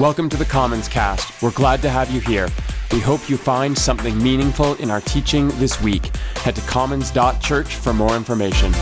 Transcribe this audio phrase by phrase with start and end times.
[0.00, 1.42] Welcome to the Commons Cast.
[1.42, 2.48] We're glad to have you here.
[2.90, 6.16] We hope you find something meaningful in our teaching this week.
[6.36, 8.72] Head to commons.church for more information.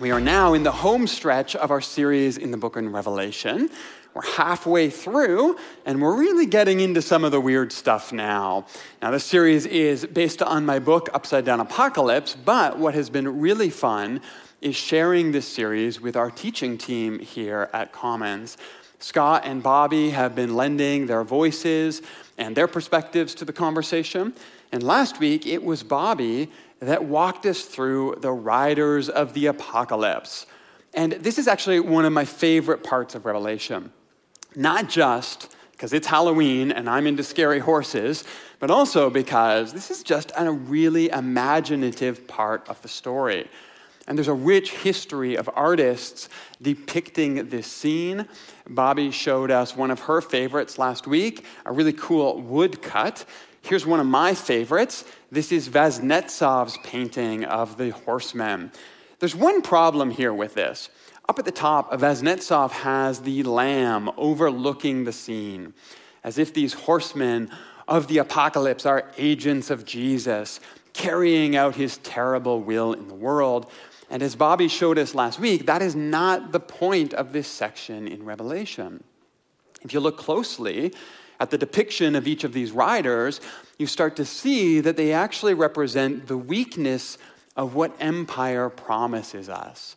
[0.00, 3.70] We are now in the home stretch of our series in the book of Revelation.
[4.14, 8.66] We're halfway through, and we're really getting into some of the weird stuff now.
[9.02, 13.40] Now, this series is based on my book, Upside Down Apocalypse, but what has been
[13.40, 14.20] really fun
[14.60, 18.58] is sharing this series with our teaching team here at Commons.
[18.98, 22.02] Scott and Bobby have been lending their voices
[22.36, 24.34] and their perspectives to the conversation.
[24.72, 26.50] And last week, it was Bobby
[26.80, 30.46] that walked us through the riders of the apocalypse.
[30.92, 33.92] And this is actually one of my favorite parts of Revelation.
[34.54, 38.24] Not just because it's Halloween and I'm into scary horses,
[38.58, 43.48] but also because this is just a really imaginative part of the story.
[44.10, 46.28] And there's a rich history of artists
[46.60, 48.26] depicting this scene.
[48.68, 53.24] Bobby showed us one of her favorites last week, a really cool woodcut.
[53.62, 55.04] Here's one of my favorites.
[55.30, 58.72] This is Vasnetsov's painting of the horsemen.
[59.20, 60.88] There's one problem here with this.
[61.28, 65.72] Up at the top, Vaznetsov has the lamb overlooking the scene,
[66.24, 67.48] as if these horsemen
[67.86, 70.58] of the apocalypse are agents of Jesus,
[70.94, 73.70] carrying out his terrible will in the world.
[74.10, 78.08] And as Bobby showed us last week, that is not the point of this section
[78.08, 79.04] in Revelation.
[79.82, 80.92] If you look closely
[81.38, 83.40] at the depiction of each of these riders,
[83.78, 87.16] you start to see that they actually represent the weakness
[87.56, 89.96] of what empire promises us.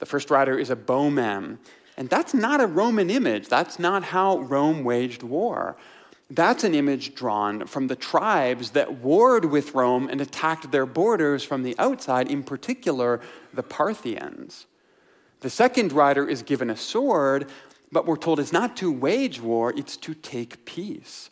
[0.00, 1.58] The first rider is a bowman,
[1.96, 3.48] and that's not a Roman image.
[3.48, 5.76] That's not how Rome waged war.
[6.28, 11.44] That's an image drawn from the tribes that warred with Rome and attacked their borders
[11.44, 13.20] from the outside, in particular,
[13.54, 14.66] the Parthians.
[15.40, 17.48] The second rider is given a sword,
[17.92, 21.30] but we're told it's not to wage war, it's to take peace.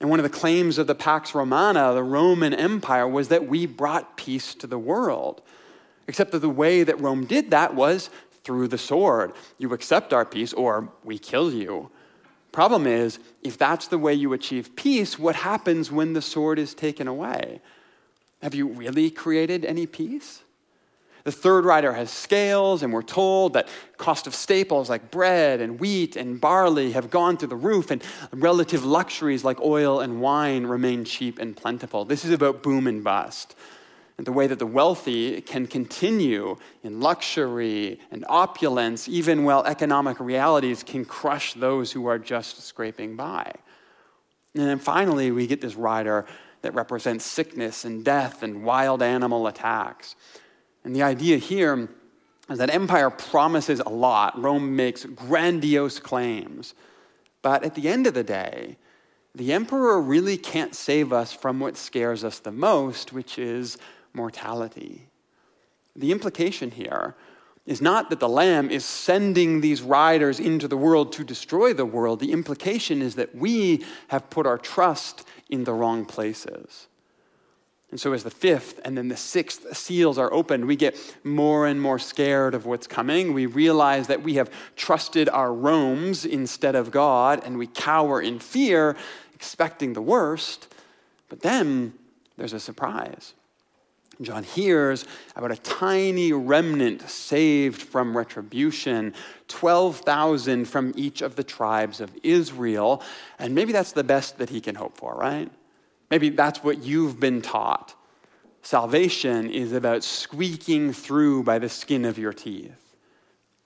[0.00, 3.64] And one of the claims of the Pax Romana, the Roman Empire, was that we
[3.66, 5.40] brought peace to the world.
[6.06, 8.10] Except that the way that Rome did that was
[8.44, 9.32] through the sword.
[9.56, 11.90] You accept our peace, or we kill you.
[12.52, 16.74] Problem is, if that's the way you achieve peace, what happens when the sword is
[16.74, 17.60] taken away?
[18.42, 20.42] Have you really created any peace?
[21.24, 25.78] The third rider has scales, and we're told that cost of staples like bread and
[25.78, 30.64] wheat and barley have gone through the roof, and relative luxuries like oil and wine
[30.64, 32.04] remain cheap and plentiful.
[32.04, 33.54] This is about boom and bust
[34.18, 40.18] and the way that the wealthy can continue in luxury and opulence, even while economic
[40.18, 43.52] realities can crush those who are just scraping by.
[44.54, 46.26] And then finally, we get this rider
[46.62, 50.16] that represents sickness and death and wild animal attacks.
[50.82, 51.88] And the idea here
[52.50, 56.74] is that empire promises a lot, Rome makes grandiose claims.
[57.40, 58.78] But at the end of the day,
[59.32, 63.78] the emperor really can't save us from what scares us the most, which is
[64.18, 65.08] mortality.
[65.96, 67.16] The implication here
[67.64, 71.86] is not that the Lamb is sending these riders into the world to destroy the
[71.86, 72.18] world.
[72.18, 76.88] The implication is that we have put our trust in the wrong places.
[77.90, 81.66] And so, as the fifth and then the sixth seals are opened, we get more
[81.66, 83.32] and more scared of what's coming.
[83.32, 88.40] We realize that we have trusted our Romes instead of God, and we cower in
[88.40, 88.94] fear,
[89.34, 90.68] expecting the worst.
[91.30, 91.94] But then
[92.36, 93.34] there's a surprise.
[94.20, 95.04] John hears
[95.36, 99.14] about a tiny remnant saved from retribution,
[99.46, 103.02] 12,000 from each of the tribes of Israel.
[103.38, 105.50] And maybe that's the best that he can hope for, right?
[106.10, 107.94] Maybe that's what you've been taught.
[108.62, 112.96] Salvation is about squeaking through by the skin of your teeth.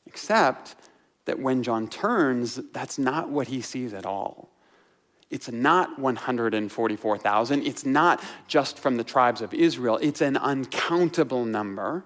[0.06, 0.76] Except
[1.24, 4.51] that when John turns, that's not what he sees at all.
[5.32, 7.66] It's not 144,000.
[7.66, 9.98] It's not just from the tribes of Israel.
[10.02, 12.04] It's an uncountable number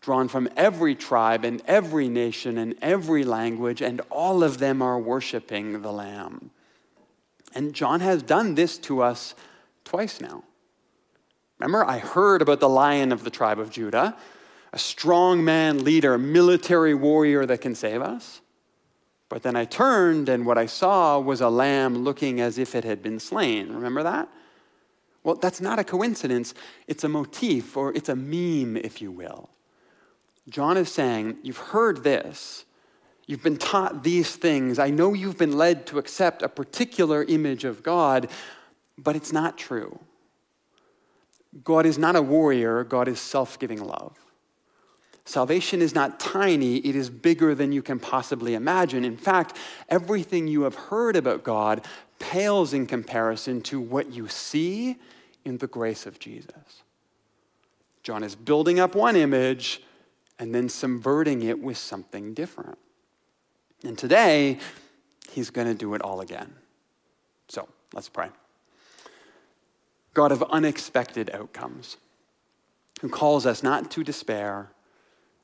[0.00, 4.98] drawn from every tribe and every nation and every language, and all of them are
[4.98, 6.50] worshiping the Lamb.
[7.54, 9.34] And John has done this to us
[9.84, 10.42] twice now.
[11.60, 14.16] Remember, I heard about the lion of the tribe of Judah,
[14.72, 18.40] a strong man, leader, military warrior that can save us.
[19.28, 22.84] But then I turned, and what I saw was a lamb looking as if it
[22.84, 23.72] had been slain.
[23.72, 24.28] Remember that?
[25.22, 26.54] Well, that's not a coincidence.
[26.86, 29.50] It's a motif, or it's a meme, if you will.
[30.48, 32.64] John is saying, You've heard this.
[33.26, 34.78] You've been taught these things.
[34.78, 38.30] I know you've been led to accept a particular image of God,
[38.96, 39.98] but it's not true.
[41.62, 44.16] God is not a warrior, God is self giving love.
[45.28, 49.04] Salvation is not tiny, it is bigger than you can possibly imagine.
[49.04, 49.54] In fact,
[49.90, 51.84] everything you have heard about God
[52.18, 54.96] pales in comparison to what you see
[55.44, 56.82] in the grace of Jesus.
[58.02, 59.82] John is building up one image
[60.38, 62.78] and then subverting it with something different.
[63.84, 64.58] And today,
[65.30, 66.54] he's going to do it all again.
[67.48, 68.30] So let's pray.
[70.14, 71.98] God of unexpected outcomes,
[73.02, 74.70] who calls us not to despair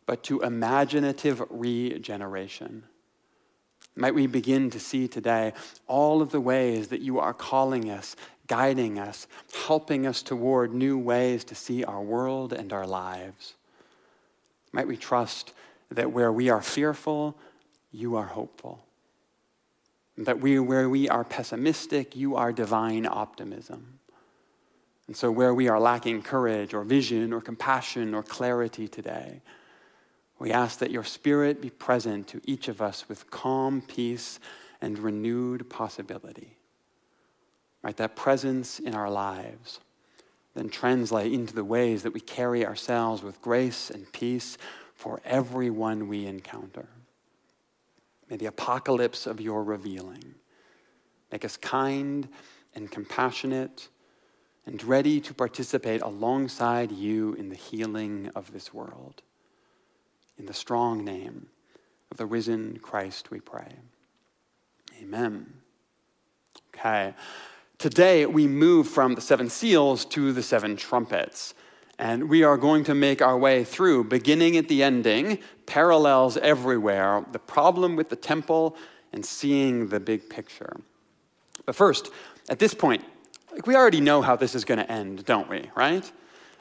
[0.07, 2.85] but to imaginative regeneration.
[3.97, 5.53] Might we begin to see today
[5.87, 8.17] all of the ways that you are calling us,
[8.47, 9.27] guiding us,
[9.67, 13.55] helping us toward new ways to see our world and our lives.
[14.73, 15.53] Might we trust
[15.91, 17.39] that where we are fearful,
[17.93, 18.85] you are hopeful.
[20.19, 24.01] That we, where we are pessimistic, you are divine optimism.
[25.07, 29.43] And so, where we are lacking courage or vision or compassion or clarity today,
[30.45, 34.39] we ask that your Spirit be present to each of us with calm peace
[34.83, 36.59] and renewed possibility.
[37.83, 39.81] Right, that presence in our lives
[40.53, 44.59] then translate into the ways that we carry ourselves with grace and peace
[44.95, 46.89] for everyone we encounter.
[48.29, 50.35] May the apocalypse of your revealing
[51.33, 52.29] make us kind
[52.75, 53.89] and compassionate
[54.67, 59.23] and ready to participate alongside you in the healing of this world.
[60.39, 61.49] In the strong name
[62.11, 63.73] of the risen Christ, we pray.
[65.01, 65.53] Amen.
[66.75, 67.15] Okay.
[67.79, 71.55] Today, we move from the seven seals to the seven trumpets.
[71.99, 77.25] And we are going to make our way through, beginning at the ending, parallels everywhere,
[77.31, 78.77] the problem with the temple,
[79.13, 80.77] and seeing the big picture.
[81.67, 82.11] But first,
[82.49, 83.05] at this point,
[83.53, 86.11] like we already know how this is going to end, don't we, right?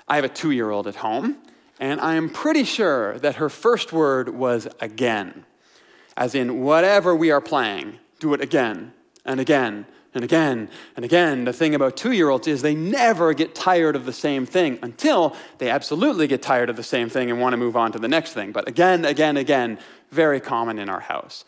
[0.07, 1.37] I have a two year old at home,
[1.79, 5.45] and I am pretty sure that her first word was again,
[6.15, 8.93] as in, whatever we are playing, do it again
[9.25, 11.45] and again and again and again.
[11.45, 14.79] The thing about two year olds is they never get tired of the same thing
[14.81, 17.99] until they absolutely get tired of the same thing and want to move on to
[17.99, 18.51] the next thing.
[18.51, 19.79] But again, again, again,
[20.11, 21.45] very common in our house.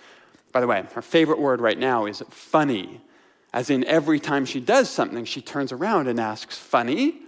[0.52, 3.02] By the way, her favorite word right now is funny,
[3.54, 7.22] as in every time she does something, she turns around and asks, funny?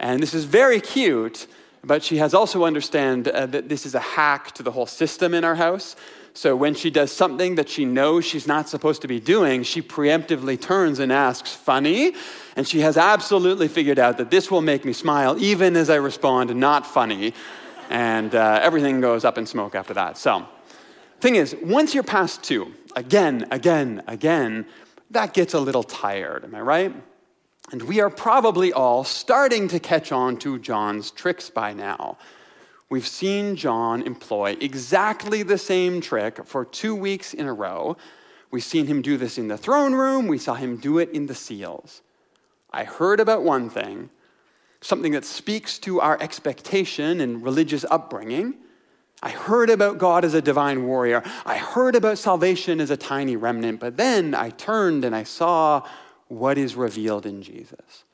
[0.00, 1.46] And this is very cute
[1.84, 5.34] but she has also understand uh, that this is a hack to the whole system
[5.34, 5.96] in our house.
[6.34, 9.82] So when she does something that she knows she's not supposed to be doing, she
[9.82, 12.14] preemptively turns and asks, funny?
[12.56, 15.96] And she has absolutely figured out that this will make me smile, even as I
[15.96, 17.34] respond, not funny.
[17.90, 20.16] And uh, everything goes up in smoke after that.
[20.16, 20.46] So,
[21.20, 24.66] thing is, once you're past two, again, again, again,
[25.10, 26.94] that gets a little tired, am I right?
[27.72, 32.18] And we are probably all starting to catch on to John's tricks by now.
[32.90, 37.96] We've seen John employ exactly the same trick for two weeks in a row.
[38.50, 41.26] We've seen him do this in the throne room, we saw him do it in
[41.26, 42.02] the seals.
[42.70, 44.10] I heard about one thing,
[44.82, 48.56] something that speaks to our expectation and religious upbringing.
[49.22, 51.22] I heard about God as a divine warrior.
[51.46, 55.86] I heard about salvation as a tiny remnant, but then I turned and I saw
[56.32, 58.04] what is revealed in Jesus.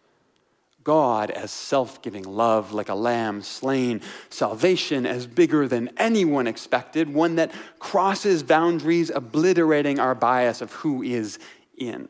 [0.82, 7.12] God as self giving love, like a lamb slain, salvation as bigger than anyone expected,
[7.12, 11.38] one that crosses boundaries, obliterating our bias of who is
[11.76, 12.08] in.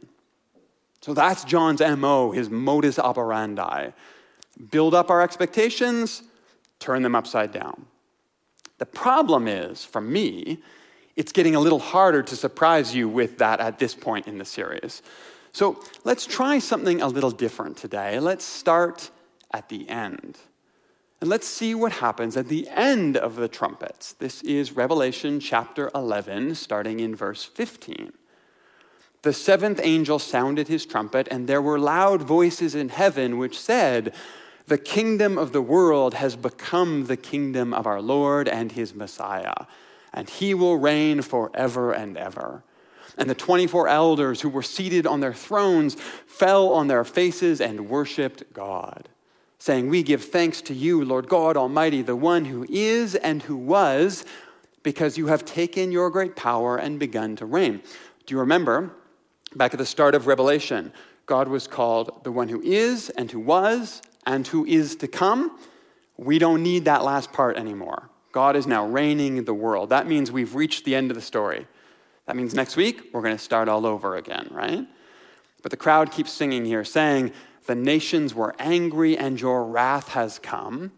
[1.01, 3.91] So that's John's MO, his modus operandi.
[4.71, 6.23] Build up our expectations,
[6.79, 7.87] turn them upside down.
[8.79, 10.59] The problem is, for me,
[11.19, 14.45] it's getting a little harder to surprise you with that at this point in the
[14.45, 15.03] series.
[15.51, 18.21] So let's try something a little different today.
[18.21, 19.11] Let's start
[19.53, 20.39] at the end.
[21.21, 24.13] And let's see what happens at the end of the trumpets.
[24.13, 28.13] This is Revelation chapter 11, starting in verse 15.
[29.23, 34.15] The seventh angel sounded his trumpet, and there were loud voices in heaven which said,
[34.69, 39.67] The kingdom of the world has become the kingdom of our Lord and his Messiah,
[40.13, 42.63] and he will reign forever and ever.
[43.17, 45.97] And the 24 elders who were seated on their thrones
[46.27, 49.09] fell on their faces and worshiped God,
[49.59, 53.57] saying, We give thanks to you, Lord God Almighty, the one who is and who
[53.57, 54.25] was,
[54.85, 57.83] because you have taken your great power and begun to reign.
[58.27, 58.93] Do you remember
[59.57, 60.93] back at the start of Revelation,
[61.27, 65.59] God was called the one who is and who was and who is to come?
[66.17, 68.11] We don't need that last part anymore.
[68.39, 69.89] God is now reigning the world.
[69.89, 71.67] That means we've reached the end of the story.
[72.27, 74.87] That means next week, we're going to start all over again, right?
[75.61, 77.33] But the crowd keeps singing here, saying,
[77.67, 80.93] The nations were angry and your wrath has come.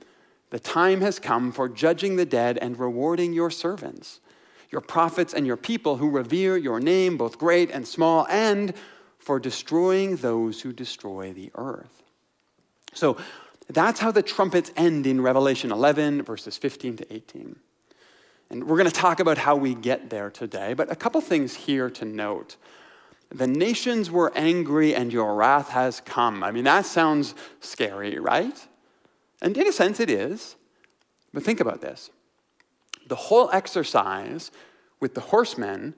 [0.51, 4.21] The time has come for judging the dead and rewarding your servants,
[4.69, 8.75] your prophets and your people who revere your name, both great and small, and
[9.19, 12.03] for destroying those who destroy the earth.
[12.93, 13.17] So
[13.75, 17.57] that's how the trumpets end in Revelation 11, verses 15 to 18.
[18.51, 21.55] And we're going to talk about how we get there today, but a couple things
[21.55, 22.57] here to note.
[23.31, 26.43] The nations were angry and your wrath has come.
[26.43, 28.67] I mean, that sounds scary, right?
[29.41, 30.57] And in a sense, it is.
[31.33, 32.11] But think about this
[33.07, 34.51] the whole exercise
[35.01, 35.95] with the horsemen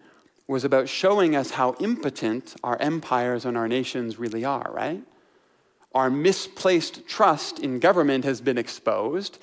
[0.47, 5.03] was about showing us how impotent our empires and our nations really are, right?
[5.95, 9.39] Our misplaced trust in government has been exposed.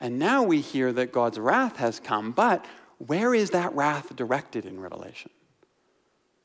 [0.00, 2.32] And now we hear that God's wrath has come.
[2.32, 2.64] But
[2.98, 5.30] where is that wrath directed in Revelation?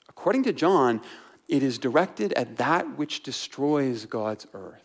[0.09, 1.01] According to John,
[1.47, 4.83] it is directed at that which destroys God's earth.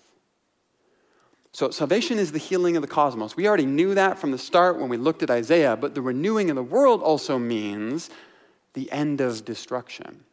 [1.53, 3.35] So, salvation is the healing of the cosmos.
[3.35, 6.51] We already knew that from the start when we looked at Isaiah, but the renewing
[6.51, 8.11] of the world also means
[8.75, 10.25] the end of destruction.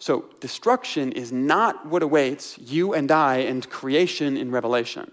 [0.00, 5.10] So, destruction is not what awaits you and I and creation in Revelation.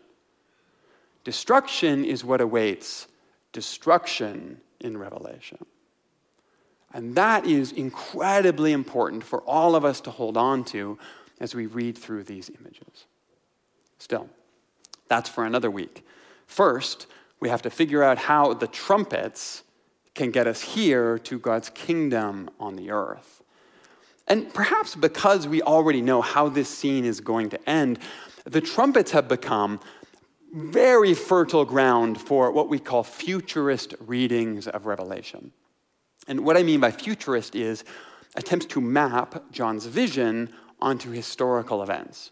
[1.25, 3.07] Destruction is what awaits
[3.51, 5.57] destruction in Revelation.
[6.93, 10.97] And that is incredibly important for all of us to hold on to
[11.41, 13.07] as we read through these images.
[13.99, 14.29] Still,
[15.09, 16.05] that's for another week.
[16.45, 17.07] First,
[17.41, 19.63] we have to figure out how the trumpets
[20.15, 23.36] can get us here to God's kingdom on the earth.
[24.27, 27.99] And perhaps because we already know how this scene is going to end,
[28.45, 29.79] the trumpets have become
[30.53, 35.51] very fertile ground for what we call futurist readings of Revelation.
[36.27, 37.83] And what I mean by futurist is
[38.35, 42.31] attempts to map John's vision onto historical events.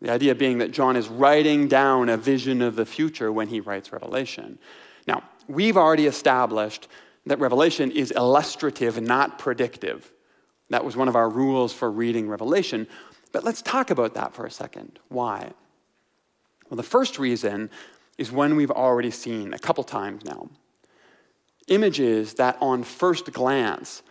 [0.00, 3.60] The idea being that John is writing down a vision of the future when he
[3.60, 4.58] writes Revelation.
[5.06, 6.88] Now, we've already established
[7.26, 10.12] that Revelation is illustrative, not predictive.
[10.72, 12.86] That was one of our rules for reading Revelation.
[13.30, 14.98] But let's talk about that for a second.
[15.08, 15.52] Why?
[16.70, 17.68] Well, the first reason
[18.16, 20.48] is one we've already seen a couple times now.
[21.68, 24.02] Images that, on first glance,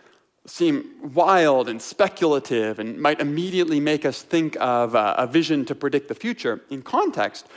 [0.46, 6.06] seem wild and speculative and might immediately make us think of a, vision to predict
[6.06, 7.48] the future, in context,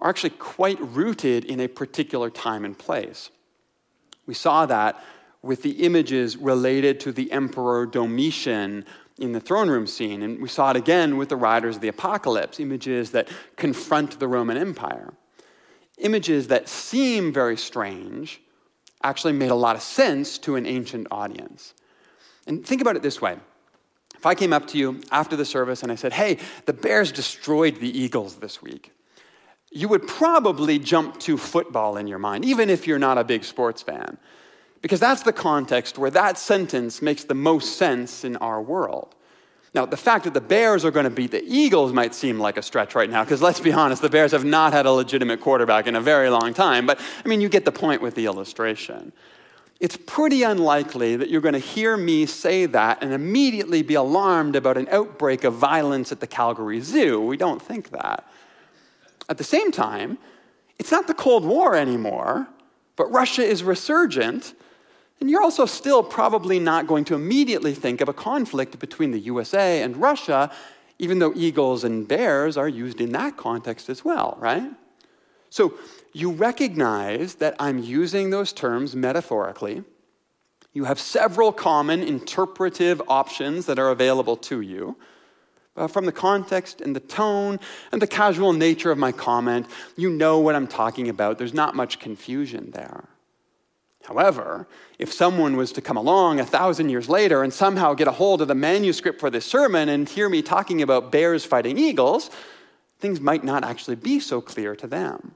[0.00, 3.30] are actually quite rooted in a particular time and place.
[4.26, 5.02] We saw that
[5.42, 8.84] with the images related to the Emperor Domitian
[9.18, 11.88] in the throne room scene, and we saw it again with the riders of the
[11.88, 15.12] apocalypse, images that confront the Roman Empire.
[15.98, 18.40] Images that seem very strange
[19.02, 21.74] actually made a lot of sense to an ancient audience.
[22.46, 23.36] And think about it this way
[24.16, 27.10] if I came up to you after the service and I said, hey, the Bears
[27.10, 28.92] destroyed the Eagles this week,
[29.70, 33.44] you would probably jump to football in your mind, even if you're not a big
[33.44, 34.18] sports fan,
[34.82, 39.14] because that's the context where that sentence makes the most sense in our world.
[39.72, 42.56] Now, the fact that the Bears are going to beat the Eagles might seem like
[42.56, 45.40] a stretch right now, because let's be honest, the Bears have not had a legitimate
[45.40, 46.86] quarterback in a very long time.
[46.86, 49.12] But I mean, you get the point with the illustration
[49.80, 54.54] it's pretty unlikely that you're going to hear me say that and immediately be alarmed
[54.54, 57.18] about an outbreak of violence at the Calgary Zoo.
[57.18, 58.30] We don't think that.
[59.30, 60.18] At the same time,
[60.78, 62.46] it's not the Cold War anymore,
[62.96, 64.52] but Russia is resurgent,
[65.20, 69.20] and you're also still probably not going to immediately think of a conflict between the
[69.20, 70.50] USA and Russia,
[70.98, 74.70] even though eagles and bears are used in that context as well, right?
[75.50, 75.74] So
[76.12, 79.84] you recognize that I'm using those terms metaphorically.
[80.72, 84.96] You have several common interpretive options that are available to you.
[85.76, 87.58] Uh, from the context and the tone
[87.92, 91.38] and the casual nature of my comment, you know what I'm talking about.
[91.38, 93.09] There's not much confusion there.
[94.04, 94.66] However,
[94.98, 98.40] if someone was to come along a thousand years later and somehow get a hold
[98.42, 102.30] of the manuscript for this sermon and hear me talking about bears fighting eagles,
[102.98, 105.34] things might not actually be so clear to them.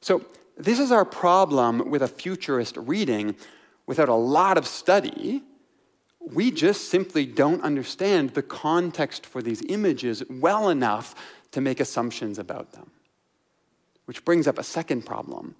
[0.00, 0.24] So,
[0.56, 3.34] this is our problem with a futurist reading.
[3.86, 5.42] Without a lot of study,
[6.20, 11.14] we just simply don't understand the context for these images well enough
[11.52, 12.90] to make assumptions about them.
[14.04, 15.54] Which brings up a second problem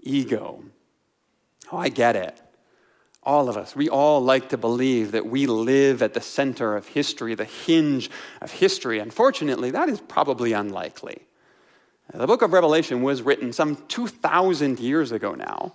[0.00, 0.62] ego.
[1.72, 2.40] Oh, I get it.
[3.22, 6.88] All of us, we all like to believe that we live at the center of
[6.88, 8.10] history, the hinge
[8.42, 8.98] of history.
[8.98, 11.26] Unfortunately, that is probably unlikely.
[12.12, 15.72] The book of Revelation was written some 2,000 years ago now.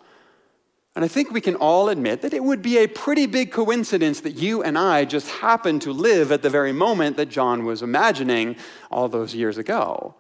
[0.96, 4.22] And I think we can all admit that it would be a pretty big coincidence
[4.22, 7.82] that you and I just happen to live at the very moment that John was
[7.82, 8.58] imagining
[8.92, 10.16] all those years ago.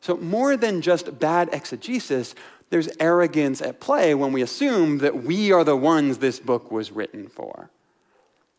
[0.00, 2.34] So, more than just bad exegesis,
[2.72, 6.90] there's arrogance at play when we assume that we are the ones this book was
[6.90, 7.68] written for.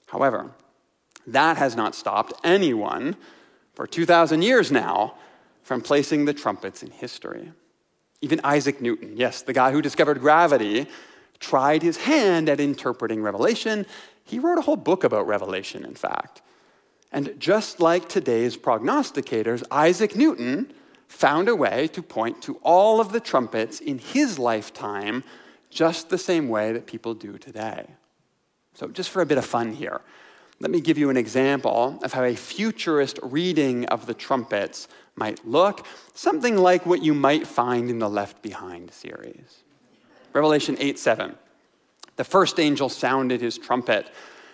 [0.06, 0.52] However,
[1.26, 3.16] that has not stopped anyone
[3.74, 5.16] for 2,000 years now
[5.64, 7.54] from placing the trumpets in history.
[8.22, 10.86] Even Isaac Newton, yes, the guy who discovered gravity,
[11.40, 13.84] tried his hand at interpreting Revelation.
[14.24, 16.44] He wrote a whole book about Revelation, in fact.
[17.12, 20.72] And just like today's prognosticators, Isaac Newton
[21.14, 25.24] found a way to point to all of the trumpets in his lifetime
[25.70, 27.86] just the same way that people do today.
[28.74, 30.02] So, just for a bit of fun here,
[30.60, 35.46] let me give you an example of how a futurist reading of the trumpets might
[35.48, 39.64] look, something like what you might find in the Left Behind series.
[40.34, 41.36] Revelation 8 7.
[42.16, 44.10] The first angel sounded his trumpet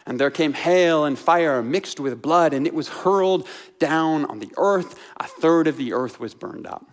[0.06, 3.48] and there came hail and fire mixed with blood, and it was hurled
[3.79, 5.00] down on the earth.
[5.18, 6.86] A third of the earth was burned up.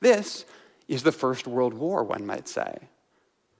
[0.00, 0.44] This
[0.88, 2.78] is the First World War, one might say.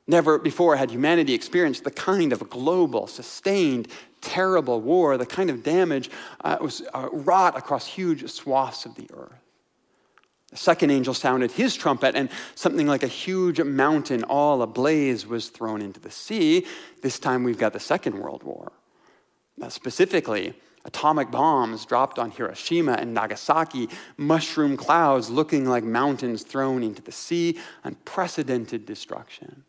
[0.06, 3.88] Never before had humanity experienced the kind of global, sustained,
[4.20, 6.10] terrible war, the kind of damage
[6.42, 9.43] uh, was uh, wrought across huge swaths of the earth.
[10.54, 15.48] The second angel sounded his trumpet, and something like a huge mountain all ablaze was
[15.48, 16.64] thrown into the sea.
[17.02, 18.70] This time we've got the Second World War.
[19.56, 26.84] Now, specifically, atomic bombs dropped on Hiroshima and Nagasaki, mushroom clouds looking like mountains thrown
[26.84, 29.64] into the sea, unprecedented destruction.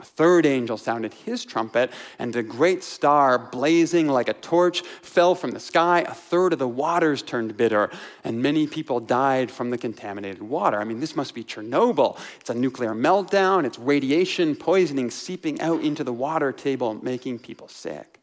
[0.00, 5.36] A third angel sounded his trumpet, and a great star, blazing like a torch, fell
[5.36, 6.00] from the sky.
[6.00, 7.90] A third of the waters turned bitter,
[8.24, 10.80] and many people died from the contaminated water.
[10.80, 12.18] I mean, this must be Chernobyl.
[12.40, 17.68] It's a nuclear meltdown, it's radiation poisoning seeping out into the water table, making people
[17.68, 18.18] sick.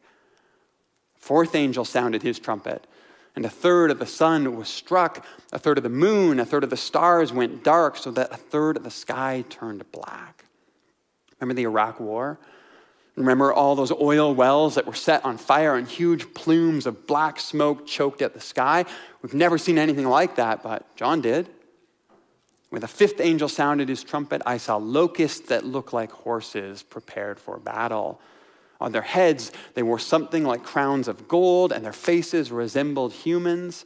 [1.16, 2.86] Fourth angel sounded his trumpet,
[3.34, 5.24] and a third of the sun was struck,
[5.54, 8.36] a third of the moon, a third of the stars went dark, so that a
[8.36, 10.44] third of the sky turned black.
[11.42, 12.38] Remember the Iraq War?
[13.16, 17.40] Remember all those oil wells that were set on fire and huge plumes of black
[17.40, 18.84] smoke choked at the sky?
[19.22, 21.48] We've never seen anything like that, but John did.
[22.70, 27.40] When the fifth angel sounded his trumpet, I saw locusts that looked like horses prepared
[27.40, 28.20] for battle.
[28.80, 33.84] On their heads, they wore something like crowns of gold, and their faces resembled humans.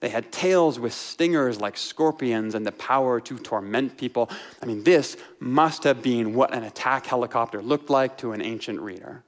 [0.00, 4.30] They had tails with stingers like scorpions and the power to torment people.
[4.62, 8.80] I mean, this must have been what an attack helicopter looked like to an ancient
[8.80, 9.24] reader.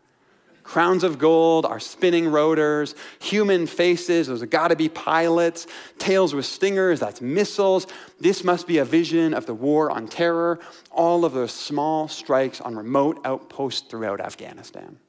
[0.63, 5.67] Crowns of gold are spinning rotors, human faces, those have got to be pilots,
[5.99, 7.89] tails with stingers, that's missiles.
[8.21, 10.61] This must be a vision of the war on terror,
[10.93, 15.01] all of those small strikes on remote outposts throughout Afghanistan.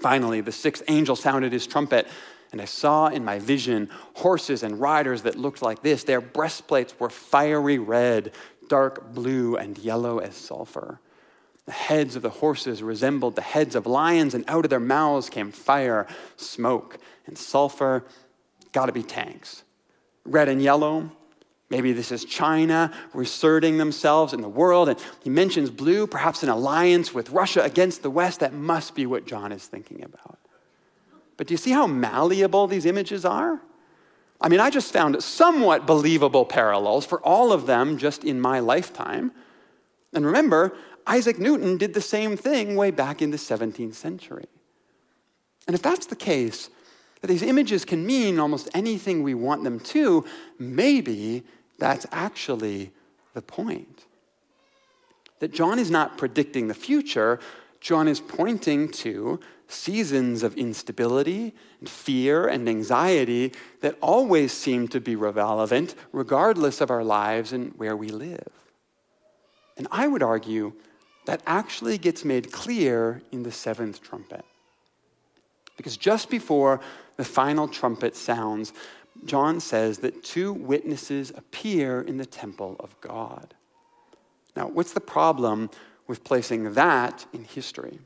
[0.00, 2.08] Finally, the sixth angel sounded his trumpet
[2.52, 6.04] and I saw in my vision horses and riders that looked like this.
[6.04, 8.32] Their breastplates were fiery red,
[8.68, 11.00] dark blue, and yellow as sulfur.
[11.66, 15.28] The heads of the horses resembled the heads of lions, and out of their mouths
[15.28, 16.06] came fire,
[16.36, 18.04] smoke, and sulfur.
[18.72, 19.64] Gotta be tanks.
[20.24, 21.10] Red and yellow.
[21.70, 24.88] Maybe this is China reasserting themselves in the world.
[24.88, 28.40] And he mentions blue, perhaps an alliance with Russia against the West.
[28.40, 30.38] That must be what John is thinking about.
[31.38, 33.62] But do you see how malleable these images are?
[34.40, 38.60] I mean, I just found somewhat believable parallels for all of them just in my
[38.60, 39.32] lifetime.
[40.12, 44.46] And remember, Isaac Newton did the same thing way back in the 17th century.
[45.66, 46.70] And if that's the case,
[47.20, 50.24] that these images can mean almost anything we want them to,
[50.58, 51.44] maybe
[51.78, 52.92] that's actually
[53.34, 54.06] the point.
[55.40, 57.38] That John is not predicting the future,
[57.80, 65.00] John is pointing to seasons of instability and fear and anxiety that always seem to
[65.00, 68.48] be relevant regardless of our lives and where we live.
[69.76, 70.72] And I would argue
[71.26, 74.44] that actually gets made clear in the seventh trumpet.
[75.76, 76.80] Because just before
[77.16, 78.72] the final trumpet sounds,
[79.24, 83.54] John says that two witnesses appear in the temple of God.
[84.56, 85.70] Now, what's the problem
[86.08, 88.00] with placing that in history?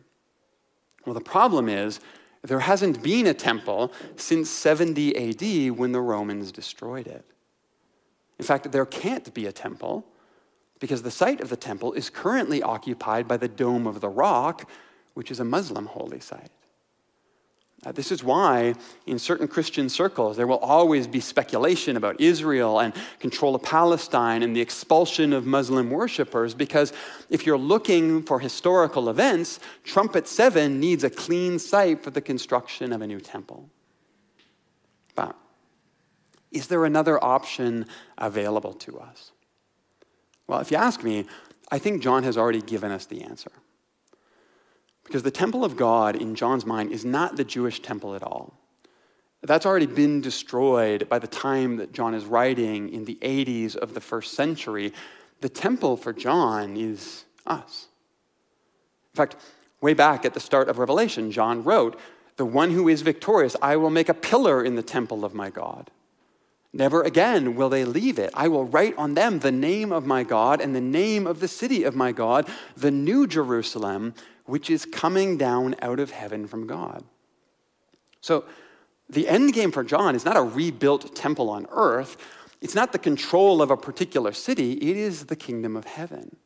[1.06, 2.00] Well, the problem is
[2.42, 7.24] there hasn't been a temple since 70 AD when the Romans destroyed it.
[8.38, 10.04] In fact, there can't be a temple
[10.80, 14.68] because the site of the temple is currently occupied by the Dome of the Rock,
[15.14, 16.50] which is a Muslim holy site.
[17.84, 18.74] Uh, this is why,
[19.06, 24.44] in certain Christian circles, there will always be speculation about Israel and control of Palestine
[24.44, 26.92] and the expulsion of Muslim worshippers, because
[27.28, 32.92] if you're looking for historical events, Trumpet 7 needs a clean site for the construction
[32.92, 33.68] of a new temple.
[35.16, 35.36] But
[36.52, 39.32] Is there another option available to us?
[40.46, 41.26] Well, if you ask me,
[41.70, 43.50] I think John has already given us the answer.
[45.04, 48.54] Because the temple of God in John's mind is not the Jewish temple at all.
[49.42, 53.92] That's already been destroyed by the time that John is writing in the 80s of
[53.94, 54.92] the first century.
[55.40, 57.88] The temple for John is us.
[59.12, 59.36] In fact,
[59.80, 61.98] way back at the start of Revelation, John wrote,
[62.36, 65.50] The one who is victorious, I will make a pillar in the temple of my
[65.50, 65.90] God.
[66.72, 68.30] Never again will they leave it.
[68.32, 71.48] I will write on them the name of my God and the name of the
[71.48, 76.66] city of my God, the new Jerusalem, which is coming down out of heaven from
[76.66, 77.04] God.
[78.20, 78.44] So,
[79.08, 82.16] the end game for John is not a rebuilt temple on earth.
[82.62, 84.72] It's not the control of a particular city.
[84.74, 86.36] It is the kingdom of heaven.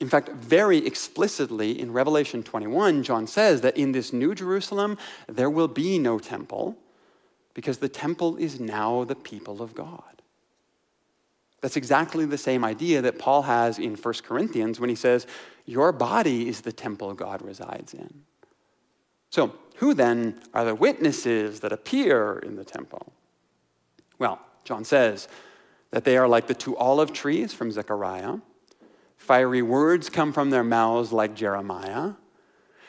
[0.00, 5.50] In fact, very explicitly in Revelation 21, John says that in this new Jerusalem, there
[5.50, 6.76] will be no temple
[7.54, 10.17] because the temple is now the people of God.
[11.60, 15.26] That's exactly the same idea that Paul has in 1 Corinthians when he says,
[15.66, 18.22] Your body is the temple God resides in.
[19.30, 23.12] So, who then are the witnesses that appear in the temple?
[24.18, 25.28] Well, John says
[25.90, 28.38] that they are like the two olive trees from Zechariah.
[29.16, 32.12] Fiery words come from their mouths like Jeremiah.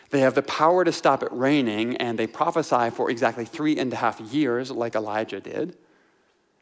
[0.09, 3.93] They have the power to stop it raining, and they prophesy for exactly three and
[3.93, 5.77] a half years, like Elijah did.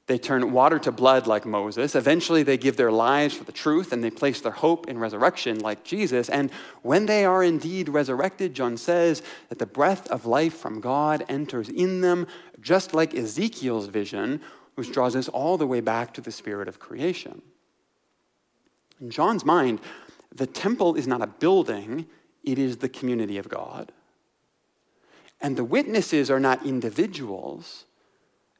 [0.07, 1.93] They turn water to blood, like Moses.
[1.93, 5.59] Eventually, they give their lives for the truth, and they place their hope in resurrection,
[5.59, 6.29] like Jesus.
[6.29, 6.49] And
[6.81, 11.67] when they are indeed resurrected, John says that the breath of life from God enters
[11.67, 12.25] in them,
[12.61, 14.39] just like Ezekiel's vision,
[14.75, 17.41] which draws us all the way back to the spirit of creation.
[19.01, 19.81] In John's mind,
[20.33, 22.05] the temple is not a building,
[22.43, 23.91] it is the community of God.
[25.41, 27.85] And the witnesses are not individuals,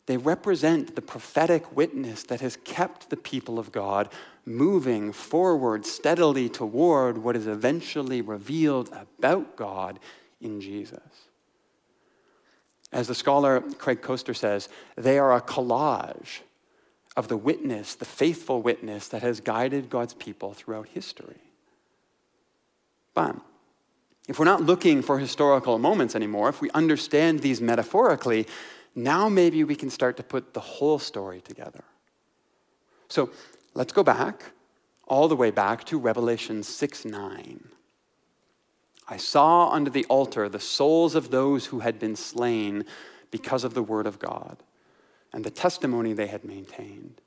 [0.08, 4.10] they represent the prophetic witness that has kept the people of God
[4.46, 10.00] moving forward steadily toward what is eventually revealed about God
[10.41, 11.00] in Jesus.
[12.91, 16.39] As the scholar Craig Koester says, they are a collage
[17.17, 21.41] of the witness, the faithful witness that has guided God's people throughout history.
[23.13, 23.36] But
[24.30, 28.48] if we're not looking for historical moments anymore, if we understand these metaphorically,
[28.98, 31.84] now maybe we can start to put the whole story together.
[33.10, 33.30] So
[33.76, 34.44] let's go back,
[35.08, 37.70] all the way back to Revelation 6 9.
[39.08, 42.86] I saw under the altar the souls of those who had been slain
[43.32, 44.58] because of the word of God
[45.32, 47.22] and the testimony they had maintained.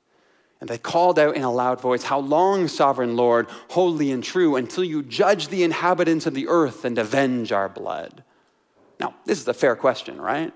[0.59, 4.57] And they called out in a loud voice, How long, sovereign Lord, holy and true,
[4.57, 8.23] until you judge the inhabitants of the earth and avenge our blood?
[8.99, 10.53] Now, this is a fair question, right?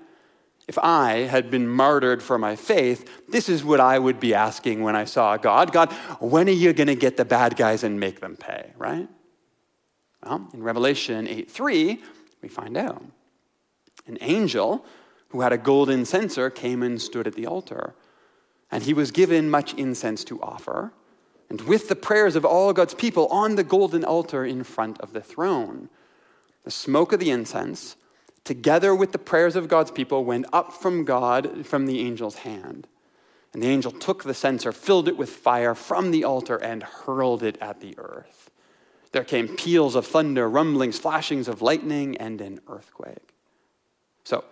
[0.68, 4.82] If I had been martyred for my faith, this is what I would be asking
[4.82, 5.72] when I saw God.
[5.72, 9.08] God, when are you going to get the bad guys and make them pay, right?
[10.24, 12.02] Well, in Revelation 8 3,
[12.42, 13.04] we find out.
[14.08, 14.86] An angel
[15.30, 17.96] who had a golden censer came and stood at the altar
[18.72, 20.92] and he was given much incense to offer,
[21.50, 25.14] and with the prayers of all God's people on the golden altar in front of
[25.14, 25.90] the throne.
[26.64, 27.96] The smoke of the incense,
[28.46, 32.88] together with the prayers of God's people, went up from God from the angel's hand.
[33.54, 37.44] And the angel took the censer, filled it with fire from the altar, and hurled
[37.44, 38.52] it at the earth.
[39.12, 43.34] There came peals of thunder, rumblings, flashings of lightning, and an earthquake.
[44.24, 44.44] So,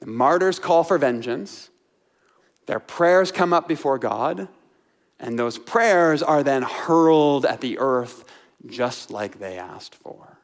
[0.00, 1.70] the martyrs call for vengeance.
[2.66, 4.48] Their prayers come up before God,
[5.20, 8.24] and those prayers are then hurled at the earth
[8.66, 10.38] just like they asked for.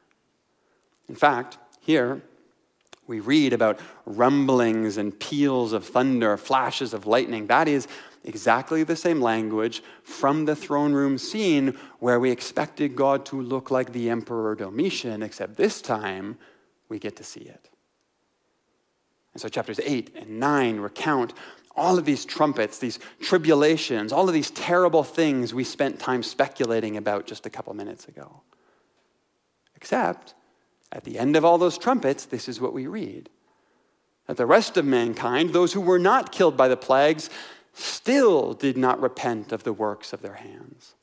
[1.07, 2.21] In fact, here
[3.09, 7.47] we read about rumblings and peals of thunder, flashes of lightning.
[7.47, 7.87] That is
[8.23, 13.71] exactly the same language from the throne room scene where we expected God to look
[13.71, 16.37] like the Emperor Domitian, except this time
[16.87, 17.69] we get to see it.
[19.33, 21.33] And so chapters 8 and 9 recount
[21.75, 26.97] all of these trumpets, these tribulations, all of these terrible things we spent time speculating
[26.97, 28.41] about just a couple minutes ago.
[29.75, 30.35] Except,
[30.91, 33.29] at the end of all those trumpets, this is what we read
[34.27, 37.31] that the rest of mankind, those who were not killed by the plagues,
[37.73, 40.93] still did not repent of the works of their hands.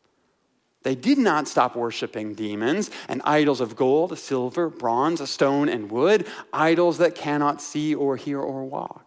[0.84, 6.24] They did not stop worshiping demons and idols of gold, silver, bronze, stone, and wood,
[6.52, 9.06] idols that cannot see or hear or walk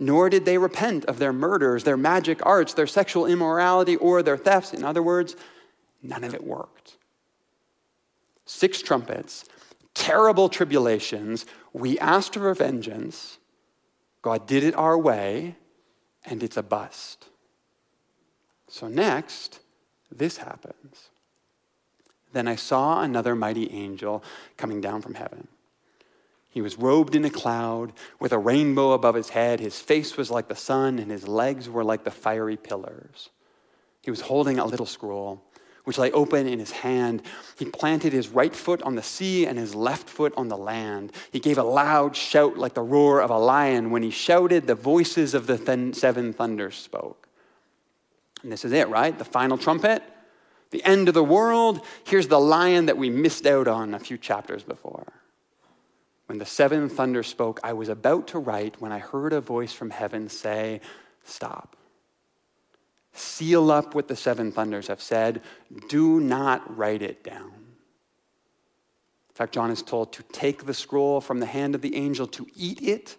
[0.00, 4.38] nor did they repent of their murders, their magic arts, their sexual immorality, or their
[4.38, 4.72] thefts.
[4.72, 5.36] In other words,
[6.02, 6.96] none of it worked.
[8.46, 9.44] Six trumpets,
[10.00, 11.44] terrible tribulations.
[11.74, 13.38] We asked for vengeance.
[14.22, 15.56] God did it our way,
[16.24, 17.26] and it's a bust.
[18.66, 19.60] So next,
[20.10, 21.10] this happens.
[22.32, 24.24] Then I saw another mighty angel
[24.56, 25.48] coming down from heaven.
[26.48, 29.60] He was robed in a cloud with a rainbow above his head.
[29.60, 33.28] His face was like the sun, and his legs were like the fiery pillars.
[34.00, 35.42] He was holding a little scroll,
[35.84, 37.22] which lay open in his hand.
[37.58, 41.12] He planted his right foot on the sea and his left foot on the land.
[41.30, 43.90] He gave a loud shout like the roar of a lion.
[43.90, 47.28] When he shouted, the voices of the th- seven thunders spoke.
[48.42, 49.18] And this is it, right?
[49.18, 50.02] The final trumpet,
[50.70, 51.80] the end of the world.
[52.04, 55.12] Here's the lion that we missed out on a few chapters before.
[56.26, 59.72] When the seven thunders spoke, I was about to write when I heard a voice
[59.72, 60.80] from heaven say,
[61.24, 61.76] Stop.
[63.12, 65.42] Seal up what the seven thunders have said.
[65.88, 67.52] Do not write it down.
[69.28, 72.26] In fact, John is told to take the scroll from the hand of the angel,
[72.28, 73.16] to eat it,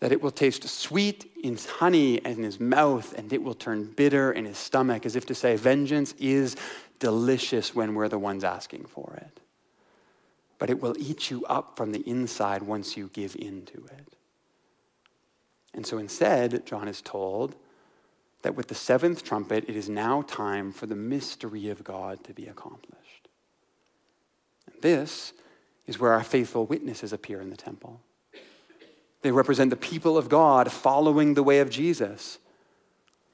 [0.00, 3.92] that it will taste sweet in his honey in his mouth, and it will turn
[3.96, 6.56] bitter in his stomach, as if to say, Vengeance is
[6.98, 9.40] delicious when we're the ones asking for it
[10.58, 14.16] but it will eat you up from the inside once you give in to it.
[15.74, 17.54] And so instead, John is told
[18.46, 22.32] that with the seventh trumpet, it is now time for the mystery of God to
[22.32, 23.28] be accomplished.
[24.72, 25.32] And this
[25.88, 28.00] is where our faithful witnesses appear in the temple.
[29.22, 32.38] They represent the people of God following the way of Jesus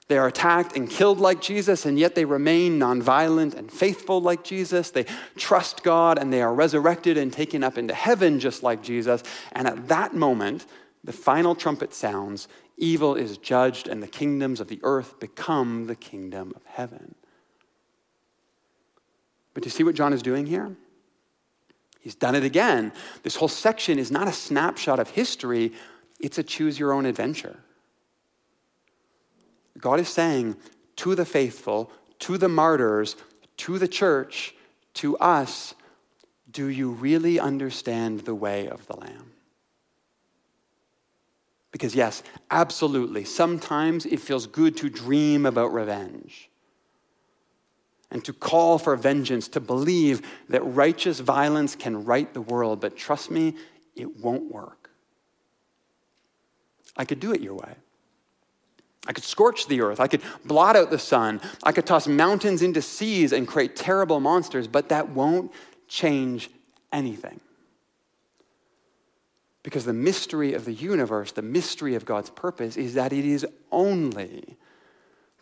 [0.09, 4.45] they are attacked and killed like Jesus, and yet they remain nonviolent and faithful like
[4.45, 4.91] Jesus.
[4.91, 9.23] They trust God and they are resurrected and taken up into heaven just like Jesus.
[9.53, 10.67] And at that moment,
[11.03, 12.47] the final trumpet sounds,
[12.83, 17.15] evil is judged, and the kingdoms of the earth become the kingdom of heaven.
[19.55, 20.77] But do you see what John is doing here?
[22.01, 22.93] He's done it again.
[23.23, 25.73] This whole section is not a snapshot of history,
[26.19, 27.59] it's a choose your own adventure.
[29.79, 30.57] God is saying
[30.97, 31.91] to the faithful,
[32.21, 33.17] to the martyrs,
[33.59, 34.55] to the church,
[34.95, 35.75] to us,
[36.51, 39.32] do you really understand the way of the Lamb?
[41.73, 46.51] Because, yes, absolutely, sometimes it feels good to dream about revenge
[48.11, 52.79] and to call for vengeance, to believe that righteous violence can right the world.
[52.79, 53.55] But trust me,
[53.97, 54.91] it won't work.
[56.95, 57.75] I could do it your way.
[59.07, 59.99] I could scorch the earth.
[59.99, 61.41] I could blot out the sun.
[61.63, 65.51] I could toss mountains into seas and create terrible monsters, but that won't
[65.89, 66.51] change
[66.93, 67.41] anything.
[69.63, 73.47] Because the mystery of the universe, the mystery of God's purpose, is that it is
[73.71, 74.57] only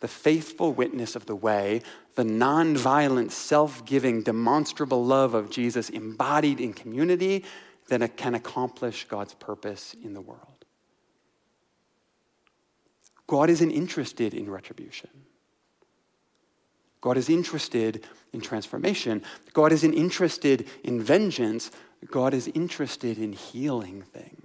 [0.00, 1.82] the faithful witness of the way,
[2.14, 7.44] the nonviolent, self giving, demonstrable love of Jesus embodied in community
[7.88, 10.64] that can accomplish God's purpose in the world.
[13.26, 15.10] God isn't interested in retribution.
[17.00, 19.22] God is interested in transformation.
[19.52, 21.70] God isn't interested in vengeance.
[22.08, 24.36] God is interested in healing things.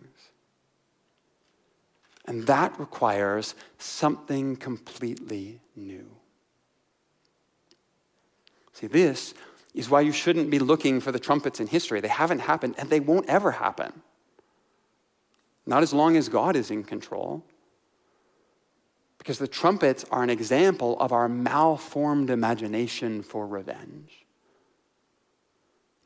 [2.25, 6.09] And that requires something completely new.
[8.73, 9.33] See, this
[9.73, 12.01] is why you shouldn't be looking for the trumpets in history.
[12.01, 14.01] They haven't happened, and they won't ever happen.
[15.65, 17.43] Not as long as God is in control.
[19.17, 24.25] Because the trumpets are an example of our malformed imagination for revenge.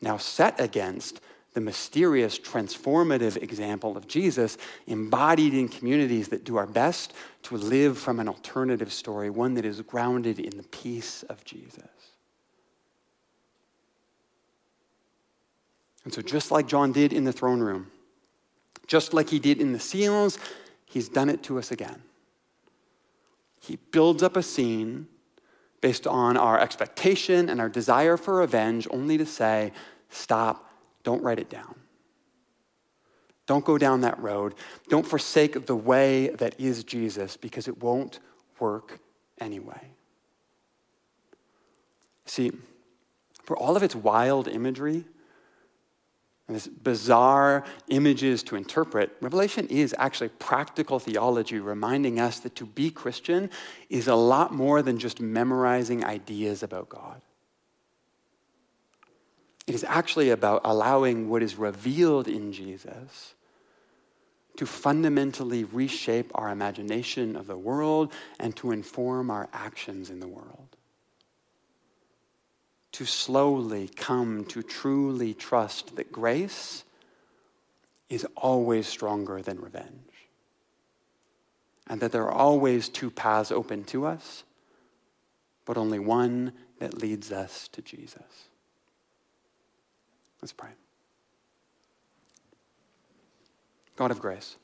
[0.02, 1.20] Now, set against
[1.54, 4.58] the mysterious, transformative example of Jesus,
[4.88, 9.66] embodied in communities that do our best to live from an alternative story, one that
[9.66, 11.84] is grounded in the peace of Jesus.
[16.06, 17.92] And so, just like John did in the throne room,
[18.88, 20.40] just like he did in the seals,
[20.86, 22.02] he's done it to us again.
[23.60, 25.08] He builds up a scene
[25.82, 29.72] based on our expectation and our desire for revenge, only to say,
[30.10, 30.69] stop,
[31.04, 31.76] don't write it down.
[33.46, 34.54] Don't go down that road.
[34.90, 38.20] Don't forsake the way that is Jesus because it won't
[38.60, 39.00] work
[39.40, 39.92] anyway.
[42.26, 42.52] See,
[43.44, 45.04] for all of its wild imagery,
[46.48, 52.66] and this bizarre images to interpret, Revelation is actually practical theology, reminding us that to
[52.66, 53.50] be Christian
[53.90, 57.22] is a lot more than just memorizing ideas about God.
[59.70, 63.36] It is actually about allowing what is revealed in Jesus
[64.58, 70.28] to fundamentally reshape our imagination of the world and to inform our actions in the
[70.28, 70.76] world
[72.94, 76.84] to slowly come to truly trust that grace
[78.10, 79.94] is always stronger than revenge.
[81.86, 84.44] and that there are always two paths open to us,
[85.66, 88.49] but only one that leads us to Jesus.
[90.42, 90.70] Let's pray.
[93.96, 94.56] God of grace,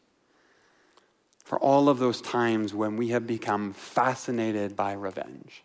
[1.44, 5.64] for all of those times when we have become fascinated by revenge,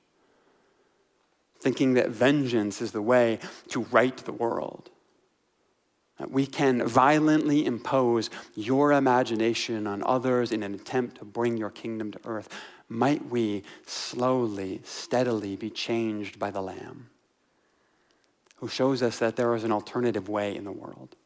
[1.61, 4.91] thinking that vengeance is the way to right the world.
[6.19, 11.71] That we can violently impose your imagination on others in an attempt to bring your
[11.71, 12.49] kingdom to earth.
[12.89, 17.09] Might we slowly, steadily be changed by the Lamb,
[18.61, 21.17] who shows us that there is an alternative way in the world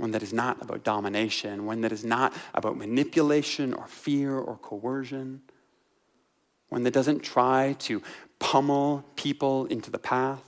[0.00, 4.56] one that is not about domination, one that is not about manipulation or fear or
[4.56, 5.42] coercion,
[6.70, 8.02] one that doesn't try to
[8.38, 10.42] pummel people into the path,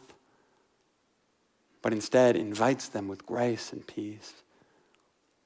[1.83, 4.33] but instead invites them with grace and peace,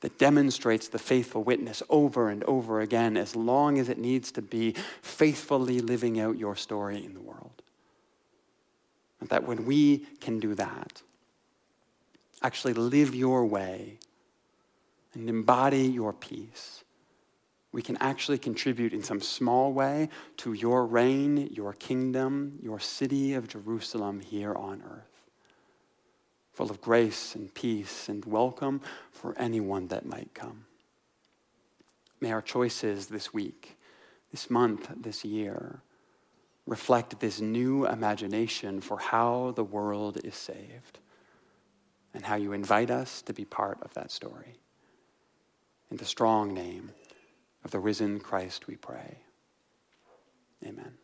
[0.00, 4.42] that demonstrates the faithful witness over and over again, as long as it needs to
[4.42, 7.62] be, faithfully living out your story in the world.
[9.20, 11.02] That when we can do that,
[12.42, 13.98] actually live your way
[15.14, 16.84] and embody your peace,
[17.72, 23.34] we can actually contribute in some small way to your reign, your kingdom, your city
[23.34, 25.24] of Jerusalem here on earth,
[26.52, 30.66] full of grace and peace and welcome for anyone that might come.
[32.20, 33.76] May our choices this week,
[34.30, 35.80] this month, this year,
[36.66, 40.98] reflect this new imagination for how the world is saved
[42.12, 44.58] and how you invite us to be part of that story.
[45.90, 46.92] In the strong name
[47.64, 49.18] of the risen Christ, we pray.
[50.64, 50.94] Amen.